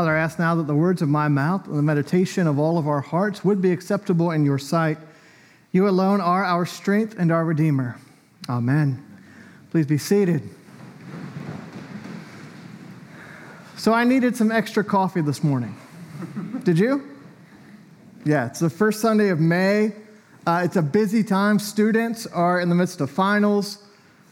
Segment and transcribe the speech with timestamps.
[0.00, 2.78] Father, I ask now that the words of my mouth and the meditation of all
[2.78, 4.96] of our hearts would be acceptable in your sight.
[5.72, 7.98] You alone are our strength and our Redeemer.
[8.48, 9.04] Amen.
[9.70, 10.48] Please be seated.
[13.76, 15.76] So, I needed some extra coffee this morning.
[16.64, 17.06] Did you?
[18.24, 19.92] Yeah, it's the first Sunday of May.
[20.46, 21.58] Uh, it's a busy time.
[21.58, 23.84] Students are in the midst of finals.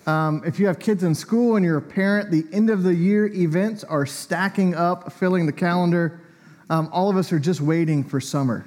[0.09, 2.95] Um, if you have kids in school and you're a parent, the end of the
[2.95, 6.23] year events are stacking up, filling the calendar.
[6.71, 8.65] Um, all of us are just waiting for summer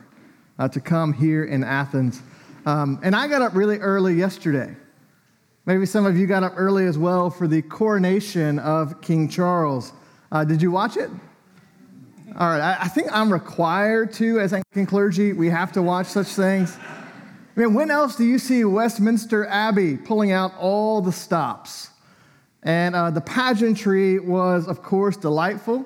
[0.59, 2.21] uh, to come here in Athens.
[2.67, 4.75] Um, and I got up really early yesterday.
[5.65, 9.93] Maybe some of you got up early as well for the coronation of King Charles.
[10.31, 11.09] Uh, did you watch it?
[12.37, 16.05] All right, I, I think I'm required to, as Anglican clergy, we have to watch
[16.05, 16.77] such things.
[17.61, 21.91] I mean, when else do you see Westminster Abbey pulling out all the stops?
[22.63, 25.85] And uh, the pageantry was, of course, delightful.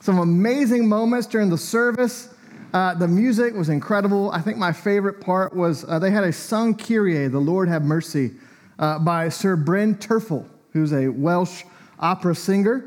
[0.00, 2.32] Some amazing moments during the service.
[2.72, 4.30] Uh, the music was incredible.
[4.30, 7.82] I think my favorite part was uh, they had a sung Kyrie, The Lord Have
[7.82, 8.30] Mercy,
[8.78, 11.64] uh, by Sir Bryn Terfel, who's a Welsh
[12.00, 12.86] opera singer.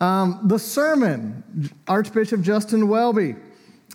[0.00, 1.42] Um, the sermon,
[1.88, 3.34] Archbishop Justin Welby,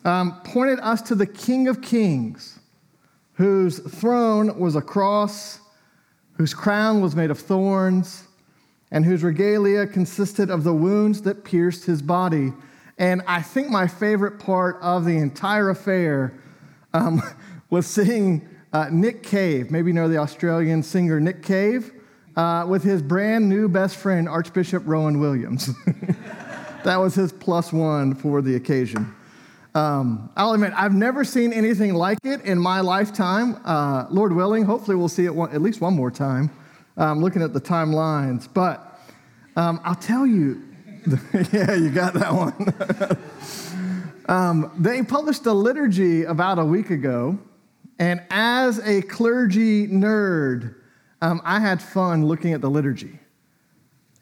[0.04, 2.57] um, pointed us to the King of Kings
[3.38, 5.60] whose throne was a cross,
[6.34, 8.24] whose crown was made of thorns,
[8.92, 12.52] and whose regalia consisted of the wounds that pierced his body.
[12.98, 16.34] And I think my favorite part of the entire affair
[16.96, 17.22] um,
[17.70, 21.92] was seeing uh, Nick Cave, maybe you know the Australian singer Nick Cave,
[22.36, 25.70] uh, with his brand new best friend, Archbishop Rowan Williams.
[26.84, 29.14] that was his plus one for the occasion.
[29.78, 33.62] Um, I'll admit, I've never seen anything like it in my lifetime.
[33.64, 36.50] Uh, Lord willing, hopefully we'll see it one, at least one more time.
[36.98, 38.50] I'm looking at the timelines.
[38.52, 39.00] But
[39.56, 40.64] um, I'll tell you,
[41.54, 42.74] yeah, you got that one.
[44.36, 47.38] um, they published a liturgy about a week ago.
[48.00, 50.74] And as a clergy nerd,
[51.22, 53.20] um, I had fun looking at the liturgy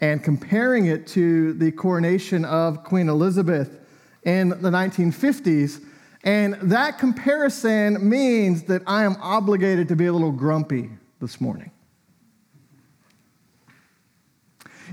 [0.01, 3.79] and comparing it to the coronation of Queen Elizabeth
[4.25, 5.81] in the 1950s.
[6.23, 10.89] And that comparison means that I am obligated to be a little grumpy
[11.21, 11.71] this morning.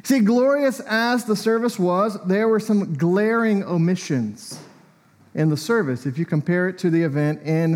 [0.05, 4.59] See, glorious as the service was, there were some glaring omissions
[5.35, 6.07] in the service.
[6.07, 7.73] If you compare it to the event in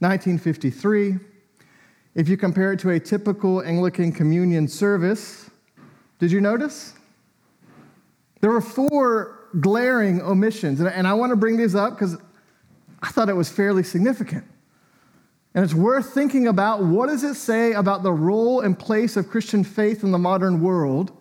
[0.00, 1.16] 1953,
[2.14, 5.48] if you compare it to a typical Anglican communion service,
[6.18, 6.94] did you notice?
[8.40, 10.80] There were four glaring omissions.
[10.80, 12.16] And, I want to bring these up because
[13.02, 14.44] I thought it was fairly significant.
[15.54, 19.28] And it's worth thinking about what does it say about the role and place of
[19.28, 21.12] Christian faith in the modern world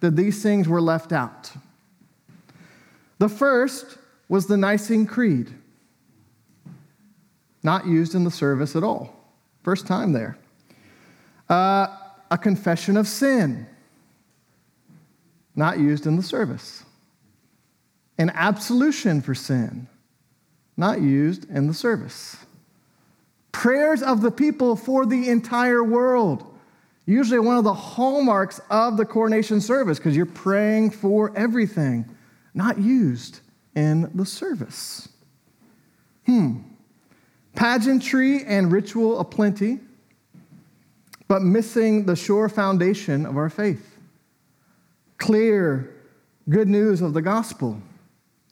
[0.00, 1.52] that these things were left out.
[3.18, 3.98] The first
[4.28, 5.52] was the Nicene Creed,
[7.62, 9.14] not used in the service at all.
[9.62, 10.38] First time there.
[11.48, 11.88] Uh,
[12.30, 13.66] a confession of sin,
[15.54, 16.84] not used in the service
[18.20, 19.88] an absolution for sin,
[20.76, 22.36] not used in the service.
[23.50, 26.44] Prayers of the people for the entire world.
[27.06, 32.04] Usually, one of the hallmarks of the coronation service, because you're praying for everything,
[32.52, 33.40] not used
[33.74, 35.08] in the service.
[36.26, 36.58] Hmm.
[37.54, 39.80] Pageantry and ritual aplenty,
[41.26, 43.96] but missing the sure foundation of our faith.
[45.16, 45.94] Clear
[46.50, 47.80] good news of the gospel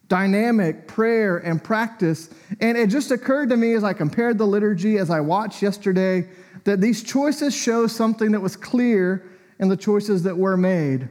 [0.08, 2.30] dynamic prayer and practice.
[2.60, 6.28] And it just occurred to me as I compared the liturgy, as I watched yesterday,
[6.64, 11.08] that these choices show something that was clear in the choices that were made.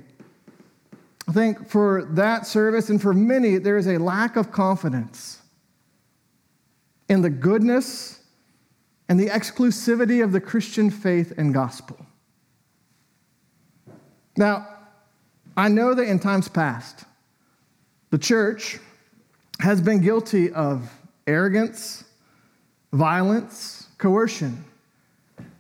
[1.27, 5.41] I think for that service and for many, there is a lack of confidence
[7.09, 8.21] in the goodness
[9.09, 12.05] and the exclusivity of the Christian faith and gospel.
[14.37, 14.67] Now,
[15.55, 17.05] I know that in times past,
[18.09, 18.79] the church
[19.59, 20.91] has been guilty of
[21.25, 22.03] arrogance,
[22.93, 24.63] violence, coercion.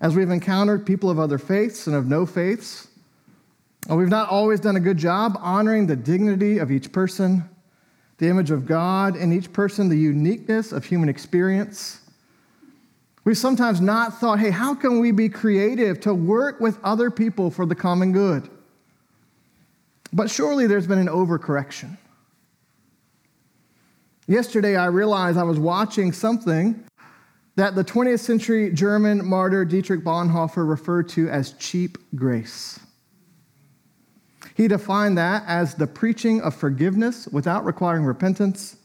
[0.01, 2.87] As we've encountered people of other faiths and of no faiths,
[3.89, 7.47] uh, we've not always done a good job honoring the dignity of each person,
[8.17, 12.01] the image of God in each person, the uniqueness of human experience.
[13.23, 17.51] We've sometimes not thought, hey, how can we be creative to work with other people
[17.51, 18.49] for the common good?
[20.13, 21.97] But surely there's been an overcorrection.
[24.27, 26.83] Yesterday, I realized I was watching something
[27.55, 32.77] that the 20th century German martyr Dietrich Bonhoeffer referred to as cheap grace.
[34.55, 38.75] He defined that as the preaching of forgiveness without requiring repentance,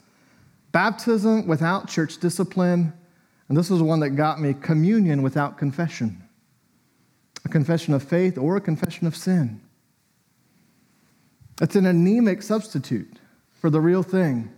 [0.70, 2.92] baptism without church discipline,
[3.48, 6.18] and this was one that got me communion without confession
[7.44, 9.60] a confession of faith or a confession of sin.
[11.60, 13.18] It's an anemic substitute
[13.52, 14.48] for the real thing.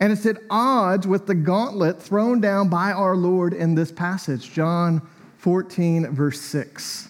[0.00, 4.50] And it's at odds with the gauntlet thrown down by our Lord in this passage,
[4.50, 5.06] John
[5.36, 7.08] 14, verse 6.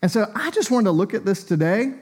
[0.00, 1.92] And so I just wanted to look at this today.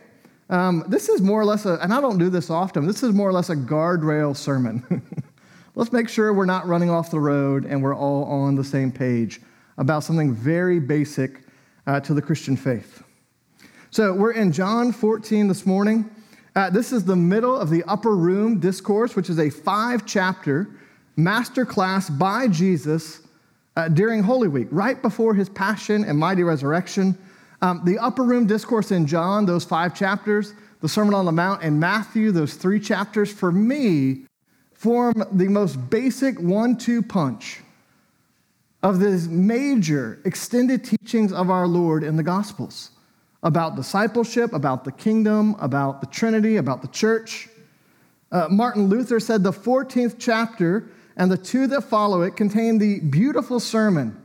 [0.49, 3.13] Um, this is more or less a, and I don't do this often, this is
[3.13, 5.03] more or less a guardrail sermon.
[5.75, 8.93] Let's make sure we're not running off the road and we're all on the same
[8.93, 9.41] page
[9.77, 11.43] about something very basic
[11.87, 13.03] uh, to the Christian faith.
[13.91, 16.09] So we're in John 14 this morning.
[16.57, 20.71] Uh, this is the middle of the Upper Room Discourse, which is a five chapter
[21.15, 23.21] master class by Jesus
[23.77, 27.17] uh, during Holy Week, right before his passion and mighty resurrection.
[27.61, 31.63] Um, the Upper Room Discourse in John, those five chapters, the Sermon on the Mount
[31.63, 34.25] in Matthew, those three chapters, for me,
[34.73, 37.61] form the most basic one two punch
[38.83, 42.93] of these major extended teachings of our Lord in the Gospels
[43.47, 47.49] about discipleship, about the kingdom, about the Trinity, about the church.
[48.33, 52.99] Uh, Martin Luther said the 14th chapter and the two that follow it contain the
[52.99, 54.21] beautiful sermon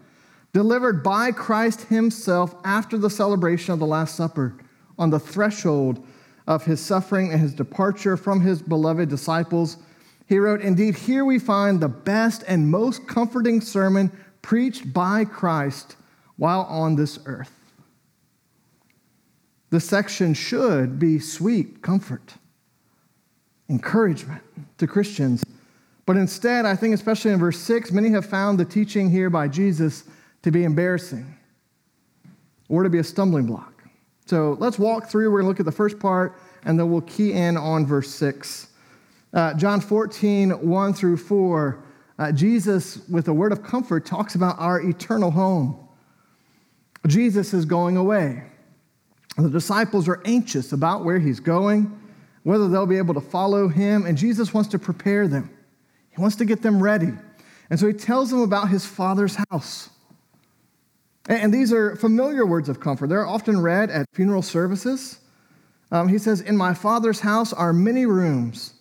[0.53, 4.55] delivered by Christ himself after the celebration of the Last Supper
[4.97, 6.03] on the threshold
[6.47, 9.77] of his suffering and his departure from his beloved disciples.
[10.27, 15.95] He wrote, Indeed, here we find the best and most comforting sermon preached by Christ
[16.37, 17.60] while on this earth.
[19.71, 22.33] This section should be sweet comfort,
[23.69, 24.43] encouragement
[24.77, 25.45] to Christians.
[26.05, 29.47] But instead, I think, especially in verse 6, many have found the teaching here by
[29.47, 30.03] Jesus
[30.43, 31.37] to be embarrassing
[32.67, 33.83] or to be a stumbling block.
[34.25, 35.31] So let's walk through.
[35.31, 38.13] We're going to look at the first part, and then we'll key in on verse
[38.15, 38.67] 6.
[39.33, 41.83] Uh, John 14, 1 through 4,
[42.19, 45.87] uh, Jesus, with a word of comfort, talks about our eternal home.
[47.07, 48.50] Jesus is going away.
[49.37, 51.97] The disciples are anxious about where he's going,
[52.43, 55.49] whether they'll be able to follow him, and Jesus wants to prepare them.
[56.09, 57.13] He wants to get them ready.
[57.69, 59.89] And so he tells them about his father's house.
[61.27, 63.07] And these are familiar words of comfort.
[63.07, 65.19] They're often read at funeral services.
[65.91, 68.73] Um, he says, In my father's house are many rooms.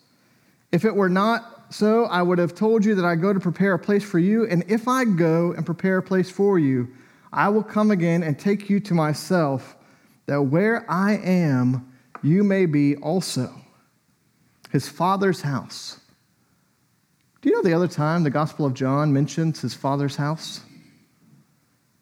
[0.71, 3.75] If it were not so, I would have told you that I go to prepare
[3.75, 4.45] a place for you.
[4.47, 6.89] And if I go and prepare a place for you,
[7.31, 9.77] I will come again and take you to myself
[10.25, 11.91] that where I am,
[12.23, 13.53] you may be also.
[14.71, 15.99] His father's house.
[17.41, 20.61] Do you know the other time the Gospel of John mentions his father's house?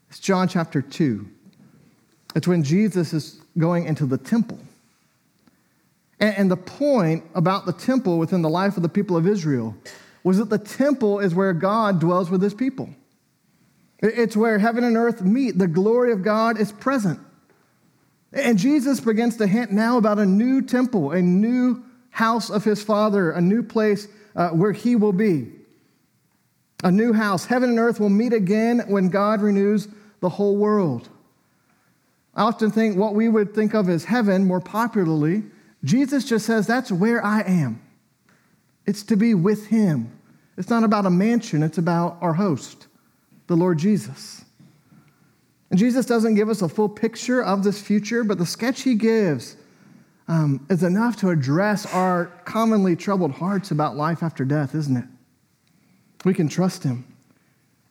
[0.09, 1.27] It's John chapter 2.
[2.35, 4.59] It's when Jesus is going into the temple.
[6.19, 9.75] And the point about the temple within the life of the people of Israel
[10.23, 12.89] was that the temple is where God dwells with his people.
[13.99, 15.57] It's where heaven and earth meet.
[15.57, 17.19] The glory of God is present.
[18.31, 22.83] And Jesus begins to hint now about a new temple, a new house of his
[22.83, 25.51] Father, a new place uh, where he will be.
[26.83, 27.45] A new house.
[27.45, 29.87] Heaven and earth will meet again when God renews
[30.21, 31.09] the whole world.
[32.35, 35.43] I often think what we would think of as heaven more popularly,
[35.83, 37.81] Jesus just says, That's where I am.
[38.85, 40.11] It's to be with him.
[40.57, 42.87] It's not about a mansion, it's about our host,
[43.47, 44.43] the Lord Jesus.
[45.69, 48.95] And Jesus doesn't give us a full picture of this future, but the sketch he
[48.95, 49.55] gives
[50.27, 55.05] um, is enough to address our commonly troubled hearts about life after death, isn't it?
[56.25, 57.05] We can trust him.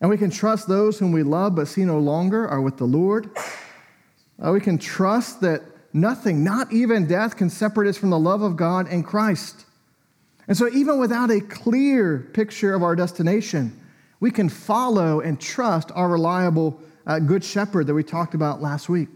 [0.01, 2.85] And we can trust those whom we love but see no longer are with the
[2.85, 3.31] Lord.
[4.45, 8.43] Uh, we can trust that nothing, not even death, can separate us from the love
[8.43, 9.65] of God and Christ.
[10.47, 13.79] And so, even without a clear picture of our destination,
[14.21, 18.89] we can follow and trust our reliable uh, Good Shepherd that we talked about last
[18.89, 19.09] week.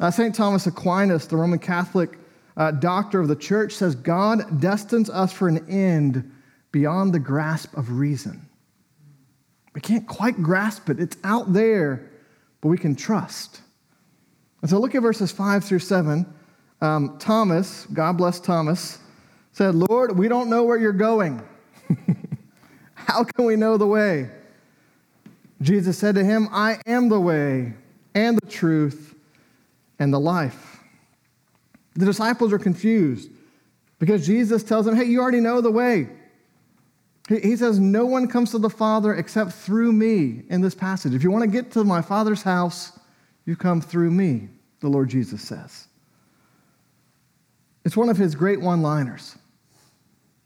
[0.00, 0.34] Uh, St.
[0.34, 2.18] Thomas Aquinas, the Roman Catholic
[2.56, 6.32] uh, doctor of the church, says God destines us for an end
[6.72, 8.48] beyond the grasp of reason.
[9.74, 12.10] We can't quite grasp it, it's out there,
[12.60, 13.60] but we can trust.
[14.62, 16.26] And so look at verses 5 through 7.
[16.80, 18.98] Um, Thomas, God bless Thomas,
[19.52, 21.42] said, Lord, we don't know where you're going.
[22.94, 24.30] How can we know the way?
[25.62, 27.72] Jesus said to him, I am the way
[28.14, 29.14] and the truth
[29.98, 30.80] and the life.
[31.94, 33.30] The disciples are confused
[33.98, 36.08] because Jesus tells them, Hey, you already know the way.
[37.28, 41.14] He says, No one comes to the Father except through me in this passage.
[41.14, 42.98] If you want to get to my Father's house,
[43.44, 44.48] you come through me,
[44.80, 45.86] the Lord Jesus says.
[47.84, 49.36] It's one of his great one liners.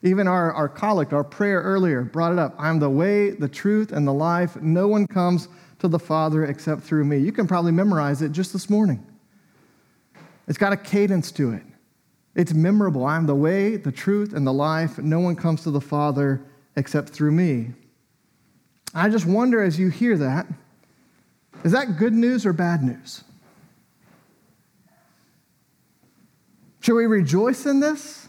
[0.07, 2.55] Even our, our collect, our prayer earlier, brought it up.
[2.61, 4.55] I'm the way, the truth, and the life.
[4.63, 5.49] No one comes
[5.81, 7.19] to the Father except through me.
[7.19, 9.05] You can probably memorize it just this morning.
[10.47, 11.65] It's got a cadence to it.
[12.37, 13.05] It's memorable.
[13.05, 14.97] I'm the way, the truth, and the life.
[14.99, 16.41] No one comes to the Father
[16.77, 17.73] except through me.
[18.95, 20.47] I just wonder as you hear that,
[21.65, 23.25] is that good news or bad news?
[26.81, 28.29] Should we rejoice in this?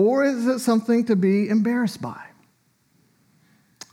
[0.00, 2.18] Or is it something to be embarrassed by?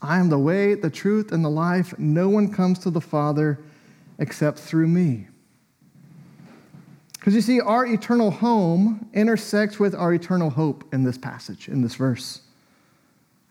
[0.00, 1.92] I am the way, the truth, and the life.
[1.98, 3.58] No one comes to the Father
[4.18, 5.28] except through me.
[7.12, 11.82] Because you see, our eternal home intersects with our eternal hope in this passage, in
[11.82, 12.40] this verse.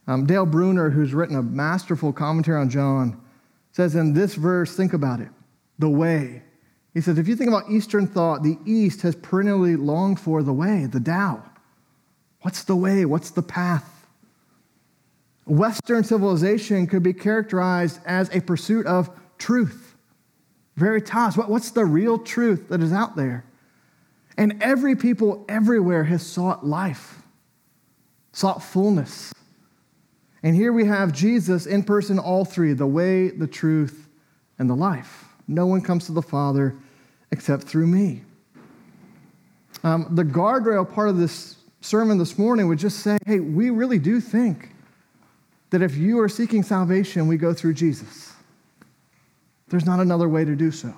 [0.07, 3.21] Um, Dale Bruner, who's written a masterful commentary on John,
[3.71, 5.29] says in this verse, think about it
[5.77, 6.41] the way.
[6.95, 10.53] He says, if you think about Eastern thought, the East has perennially longed for the
[10.53, 11.43] way, the Tao.
[12.47, 13.03] What's the way?
[13.03, 14.07] What's the path?
[15.45, 19.97] Western civilization could be characterized as a pursuit of truth.
[20.77, 21.35] Veritas.
[21.35, 23.43] What's the real truth that is out there?
[24.37, 27.21] And every people everywhere has sought life,
[28.31, 29.33] sought fullness.
[30.41, 34.07] And here we have Jesus in person, all three the way, the truth,
[34.57, 35.25] and the life.
[35.49, 36.77] No one comes to the Father
[37.29, 38.21] except through me.
[39.83, 41.56] Um, the guardrail part of this
[41.87, 44.71] sermon this morning would just say hey, we really do think
[45.69, 48.33] that if you are seeking salvation, we go through Jesus.
[49.69, 50.93] There's not another way to do so.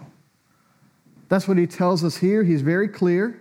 [1.27, 2.43] That's what he tells us here.
[2.43, 3.39] He's very clear.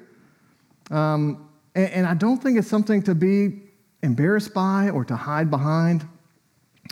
[0.90, 3.61] Um, and, and, I don't think it's something to be
[4.02, 6.07] embarrassed by or to hide behind.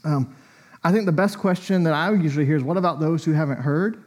[0.04, 0.36] Um,
[0.84, 3.58] I think the best question that I usually hear is what about those who haven't
[3.58, 4.04] heard?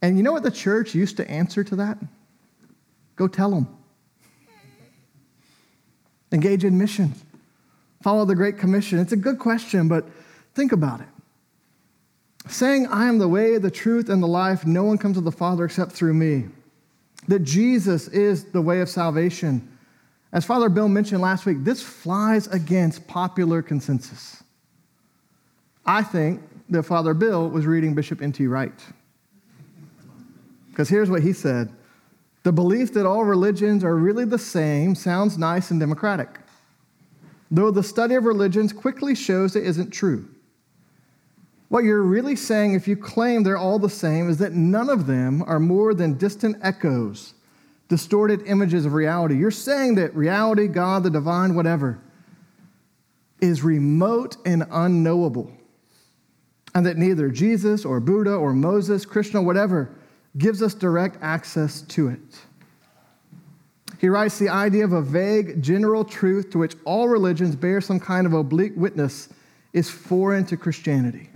[0.00, 1.98] And you know what the church used to answer to that?
[3.16, 3.75] Go tell them.
[6.32, 7.14] Engage in mission.
[8.02, 8.98] Follow the Great Commission.
[8.98, 10.06] It's a good question, but
[10.54, 11.06] think about it.
[12.48, 15.32] Saying, I am the way, the truth, and the life, no one comes to the
[15.32, 16.46] Father except through me.
[17.28, 19.76] That Jesus is the way of salvation.
[20.32, 24.42] As Father Bill mentioned last week, this flies against popular consensus.
[25.84, 28.46] I think that Father Bill was reading Bishop N.T.
[28.46, 28.84] Wright.
[30.70, 31.72] Because here's what he said
[32.46, 36.38] The belief that all religions are really the same sounds nice and democratic,
[37.50, 40.28] though the study of religions quickly shows it isn't true.
[41.70, 45.08] What you're really saying, if you claim they're all the same, is that none of
[45.08, 47.34] them are more than distant echoes,
[47.88, 49.36] distorted images of reality.
[49.36, 51.98] You're saying that reality, God, the divine, whatever,
[53.40, 55.50] is remote and unknowable,
[56.76, 59.90] and that neither Jesus or Buddha or Moses, Krishna, whatever,
[60.38, 62.20] gives us direct access to it.
[63.98, 67.98] He writes the idea of a vague general truth to which all religions bear some
[67.98, 69.30] kind of oblique witness
[69.72, 71.30] is foreign to Christianity.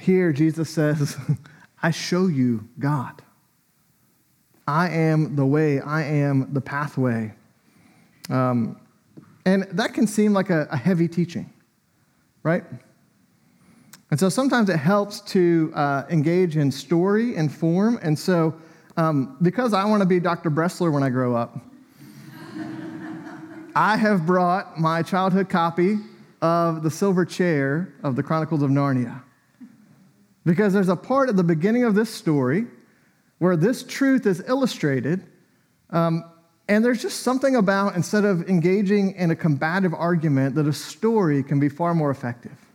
[0.00, 1.16] Here, Jesus says,
[1.82, 3.22] I show you God.
[4.66, 7.34] I am the way, I am the pathway.
[8.28, 8.80] Um,
[9.44, 11.52] and that can seem like a, a, heavy teaching,
[12.42, 12.64] right?
[14.10, 17.98] And so sometimes it helps to uh, engage in story and form.
[18.02, 18.54] And so,
[18.96, 20.50] um, because I want to be Dr.
[20.50, 21.58] Bressler when I grow up,
[23.74, 25.98] I have brought my childhood copy
[26.40, 29.22] of The Silver Chair of the Chronicles of Narnia.
[30.44, 32.66] Because there's a part at the beginning of this story
[33.38, 35.24] where this truth is illustrated.
[35.90, 36.24] Um,
[36.68, 41.42] and there's just something about, instead of engaging in a combative argument, that a story
[41.42, 42.65] can be far more effective.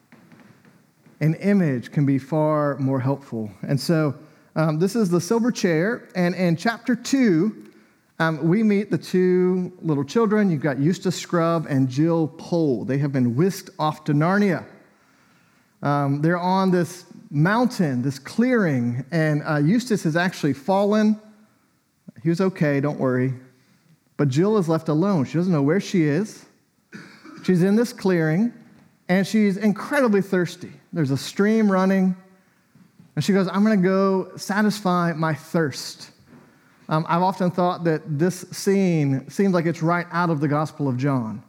[1.22, 3.50] An image can be far more helpful.
[3.62, 4.16] And so
[4.56, 6.10] um, this is the silver chair.
[6.16, 7.72] And in chapter two,
[8.20, 10.50] um, we meet the two little children.
[10.50, 12.86] You've got Eustace Scrubb and Jill Pole.
[12.86, 14.66] They have been whisked off to Narnia.
[15.82, 21.20] Um, they're on this mountain, this clearing, and uh, Eustace has actually fallen.
[22.22, 23.34] He was okay, don't worry.
[24.18, 25.25] But Jill is left alone.
[25.25, 26.46] She doesn't know where she is.
[27.44, 28.54] She's in this clearing,
[29.10, 30.74] and she's incredibly thirsty.
[30.94, 32.16] There's a stream running,
[33.16, 36.12] and she goes, I'm going to go satisfy my thirst.
[36.90, 40.90] Um, I've often thought that this scene seems like it's right out of the Gospel
[40.90, 41.42] of John,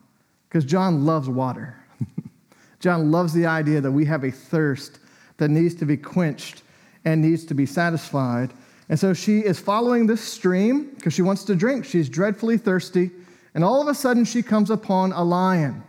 [0.49, 1.77] because John loves water.
[2.81, 5.01] John loves the idea that we have a thirst
[5.39, 6.63] that needs to be quenched
[7.05, 8.53] and needs to be satisfied.
[8.89, 11.85] And so she is following this stream because she wants to drink.
[11.85, 13.11] She's dreadfully thirsty.
[13.55, 15.83] And all of a sudden, she comes upon a lion.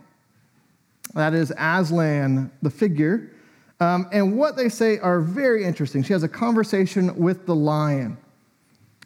[1.14, 3.30] That is Aslan, the figure.
[3.84, 6.02] Um, and what they say are very interesting.
[6.02, 8.16] She has a conversation with the lion.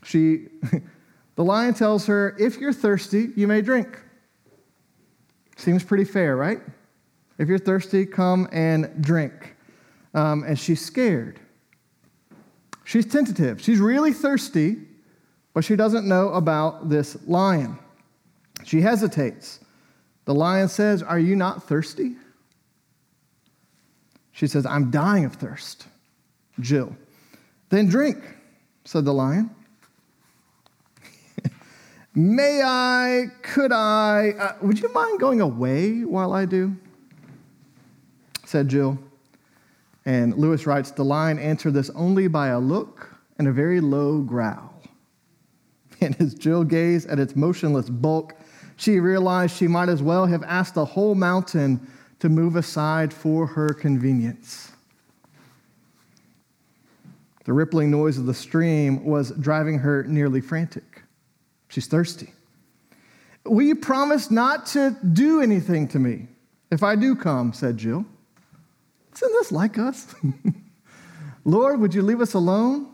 [0.04, 0.47] She,
[1.35, 4.00] the lion tells her, If you're thirsty, you may drink.
[5.56, 6.61] Seems pretty fair, right?
[7.38, 9.56] If you're thirsty, come and drink.
[10.14, 11.40] Um, and she's scared.
[12.85, 13.61] She's tentative.
[13.61, 14.76] She's really thirsty,
[15.54, 17.80] but she doesn't know about this lion.
[18.64, 19.58] She hesitates.
[20.25, 22.14] The lion says, Are you not thirsty?
[24.38, 25.88] She says, I'm dying of thirst.
[26.61, 26.95] Jill.
[27.71, 28.18] Then drink,
[28.85, 29.50] said the lion.
[32.14, 36.76] May I, could I, uh, would you mind going away while I do?
[38.45, 38.97] said Jill.
[40.07, 44.21] And Lewis writes The lion answered this only by a look and a very low
[44.21, 44.73] growl.
[46.00, 48.37] And as Jill gazed at its motionless bulk,
[48.76, 51.85] she realized she might as well have asked the whole mountain
[52.20, 54.72] to move aside for her convenience.
[57.44, 61.02] The rippling noise of the stream was driving her nearly frantic.
[61.68, 62.32] She's thirsty.
[63.44, 66.26] Will you promise not to do anything to me
[66.70, 67.52] if I do come?
[67.52, 68.04] said Jill.
[69.14, 70.14] Isn't this like us?
[71.44, 72.88] Lord, would you leave us alone?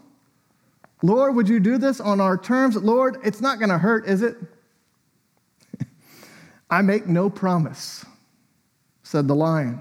[1.03, 2.77] Lord, would you do this on our terms?
[2.77, 4.37] Lord, it's not going to hurt, is it?
[6.71, 8.07] I make no promise,
[9.15, 9.81] said the lion.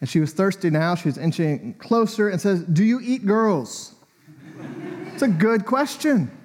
[0.00, 0.96] And she was thirsty now.
[0.96, 3.94] She was inching closer and says, Do you eat girls?
[5.12, 6.28] it's a good question.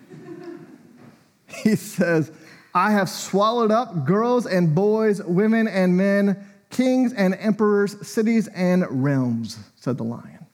[1.64, 2.32] He says,
[2.76, 8.86] I have swallowed up girls and boys, women and men, kings and emperors, cities and
[9.04, 10.46] realms, said the lion.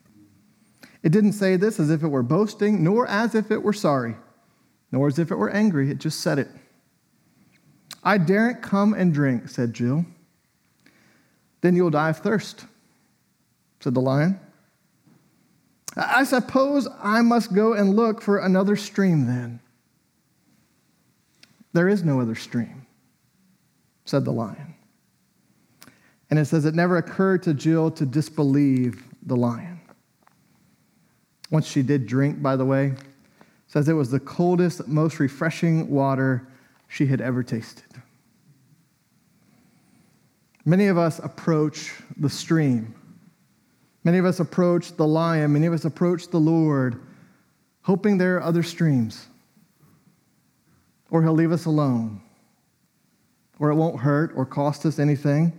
[1.01, 4.15] It didn't say this as if it were boasting, nor as if it were sorry,
[4.91, 5.89] nor as if it were angry.
[5.89, 6.47] It just said it.
[8.03, 10.05] I daren't come and drink, said Jill.
[11.63, 12.65] Then you'll die of thirst,
[13.79, 14.37] said the lion.
[15.95, 19.61] I suppose I must go and look for another stream then.
[21.71, 22.85] There is no other stream,
[24.03, 24.75] said the lion.
[26.29, 29.79] And it says it never occurred to Jill to disbelieve the lion.
[31.49, 32.93] Once she did drink, by the way,
[33.67, 36.45] says it was the coldest, most refreshing water
[36.89, 38.02] she had ever tasted.
[40.65, 42.95] Many of us approach the stream.
[44.03, 45.53] Many of us approach the lion.
[45.53, 47.01] Many of us approach the Lord,
[47.81, 49.27] hoping there are other streams.
[51.09, 52.21] Or he'll leave us alone.
[53.59, 55.53] Or it won't hurt or cost us anything.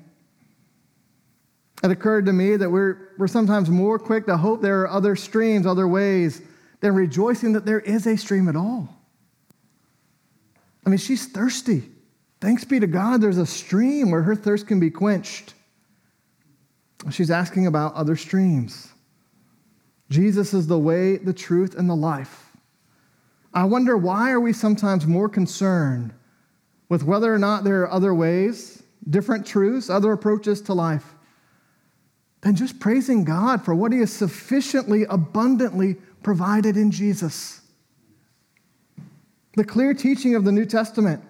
[1.82, 5.16] It occurred to me that we're, we're sometimes more quick to hope there are other
[5.16, 6.40] streams, other ways,
[6.80, 8.88] than rejoicing that there is a stream at all.
[10.84, 11.90] I mean, she's thirsty.
[12.44, 15.54] Thanks be to God, there's a stream where her thirst can be quenched.
[17.10, 18.92] She's asking about other streams.
[20.10, 22.50] Jesus is the way, the truth, and the life.
[23.54, 26.12] I wonder why are we sometimes more concerned
[26.90, 31.14] with whether or not there are other ways, different truths, other approaches to life?
[32.42, 37.62] than just praising God for what He has sufficiently, abundantly provided in Jesus.
[39.56, 41.24] The clear teaching of the New Testament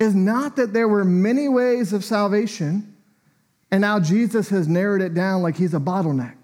[0.00, 2.96] is not that there were many ways of salvation,
[3.70, 6.36] and now Jesus has narrowed it down like He's a bottleneck.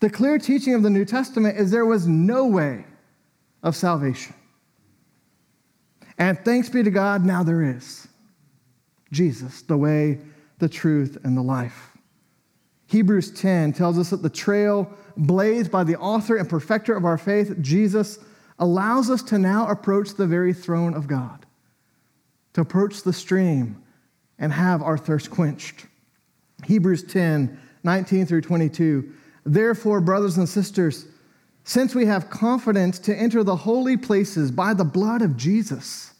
[0.00, 2.84] The clear teaching of the New Testament is there was no way
[3.62, 4.34] of salvation.
[6.18, 8.08] And thanks be to God, now there is
[9.12, 10.18] Jesus, the way,
[10.58, 11.96] the truth, and the life.
[12.86, 17.18] Hebrews 10 tells us that the trail blazed by the author and perfecter of our
[17.18, 18.18] faith, Jesus,
[18.58, 21.41] allows us to now approach the very throne of God,
[22.54, 23.82] to approach the stream
[24.38, 25.86] and have our thirst quenched.
[26.64, 29.12] Hebrews 10 19 through 22.
[29.44, 31.06] Therefore, brothers and sisters,
[31.64, 36.14] since we have confidence to enter the holy places by the blood of Jesus,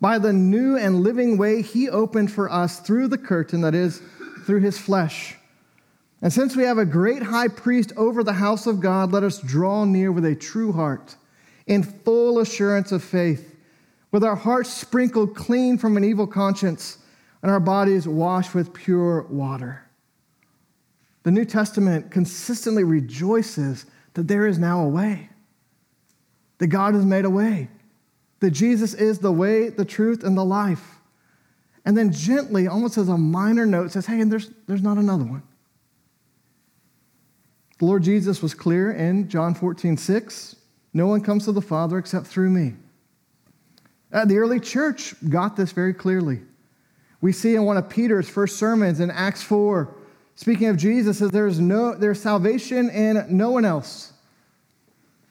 [0.00, 4.02] by the new and living way he opened for us through the curtain, that is,
[4.44, 5.36] through his flesh
[6.22, 9.38] and since we have a great high priest over the house of God, let us
[9.38, 11.16] draw near with a true heart,
[11.66, 13.49] in full assurance of faith,
[14.12, 16.98] with our hearts sprinkled clean from an evil conscience
[17.42, 19.82] and our bodies washed with pure water.
[21.22, 25.28] The New Testament consistently rejoices that there is now a way,
[26.58, 27.68] that God has made a way,
[28.40, 30.96] that Jesus is the way, the truth, and the life.
[31.84, 35.24] And then gently, almost as a minor note, says, hey, and there's, there's not another
[35.24, 35.42] one.
[37.78, 40.56] The Lord Jesus was clear in John 14, 6.
[40.92, 42.74] No one comes to the Father except through me.
[44.12, 46.40] Uh, the early church got this very clearly.
[47.20, 49.94] We see in one of Peter's first sermons in Acts 4,
[50.34, 54.14] speaking of Jesus, that there's, no, there's salvation in no one else.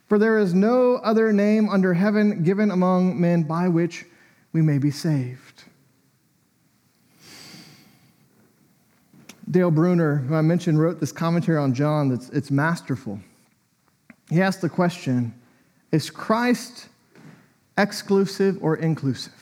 [0.08, 4.06] For there is no other name under heaven given among men by which
[4.54, 5.64] we may be saved.
[9.50, 13.20] Dale Bruner, who I mentioned, wrote this commentary on John that's it's masterful.
[14.30, 15.34] He asked the question
[15.92, 16.88] Is Christ
[17.80, 19.34] exclusive or inclusive?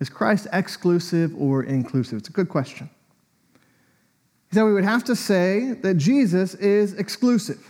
[0.00, 2.18] Is Christ exclusive or inclusive?
[2.18, 2.90] It's a good question.
[4.50, 7.64] He said we would have to say that Jesus is exclusive.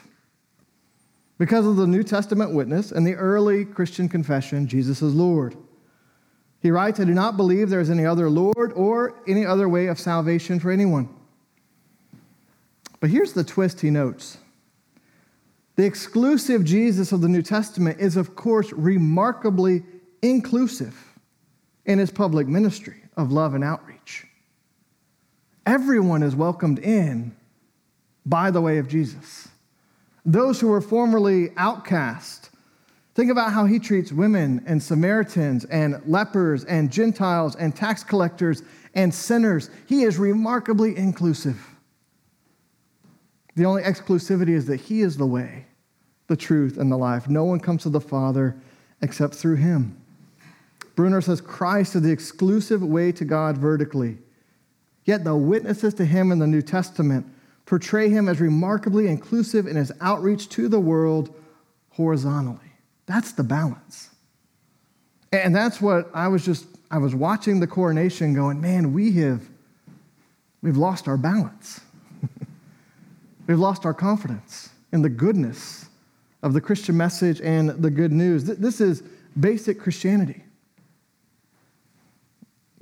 [1.39, 5.57] Because of the New Testament witness and the early Christian confession, Jesus is Lord.
[6.61, 9.89] He writes, I do not believe there is any other Lord or any other way
[9.89, 11.09] of salvation for anyone.
[13.01, 14.39] But here's the twist he notes
[15.77, 19.83] the exclusive Jesus of the New Testament is, of course, remarkably
[20.21, 20.97] inclusive
[21.87, 24.27] in his public ministry of love and outreach.
[25.67, 27.35] Everyone is welcomed in
[28.27, 29.49] by the way of Jesus
[30.25, 32.51] those who were formerly outcast.
[33.15, 38.63] Think about how he treats women and Samaritans and lepers and Gentiles and tax collectors
[38.95, 39.69] and sinners.
[39.87, 41.72] He is remarkably inclusive.
[43.55, 45.67] The only exclusivity is that he is the way,
[46.27, 47.29] the truth, and the life.
[47.29, 48.57] No one comes to the Father
[49.03, 49.97] except through him.
[50.95, 54.19] Bruner says Christ is the exclusive way to God vertically.
[55.05, 57.27] Yet the witnesses to him in the New Testament
[57.67, 61.35] portray him as remarkably inclusive in his outreach to the world
[61.91, 62.59] horizontally.
[63.07, 64.11] That's the balance.
[65.33, 69.49] And that's what I was just, I was watching the coronation going, man, we have,
[70.61, 71.81] we've lost our balance.
[73.47, 75.87] We've lost our confidence in the goodness
[76.43, 78.45] of the Christian message and the good news.
[78.45, 79.03] This is
[79.39, 80.45] basic Christianity.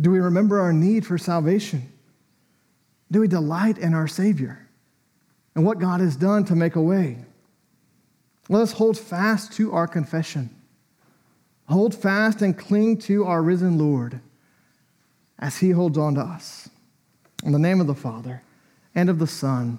[0.01, 1.93] Do we remember our need for salvation?
[3.11, 4.67] Do we delight in our Savior?
[5.55, 7.19] and what God has done to make a way.
[8.49, 10.51] Let us hold fast to our confession.
[11.69, 14.21] Hold fast and cling to our risen Lord
[15.39, 16.69] as he holds on to us.
[17.45, 18.43] In the name of the Father,
[18.95, 19.79] and of the Son,